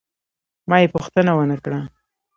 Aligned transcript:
ما 0.69 0.77
یې 0.81 0.87
پوښتنه 0.95 1.31
ونه 1.35 1.57
کړه. 1.63 1.79